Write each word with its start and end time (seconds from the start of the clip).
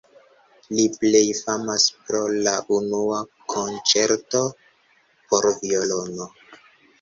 Li 0.77 0.85
plej 1.01 1.19
famas 1.39 1.85
pro 2.07 2.21
la 2.47 2.53
unua 2.77 3.19
konĉerto 3.53 4.43
por 5.35 5.49
violono. 5.61 6.29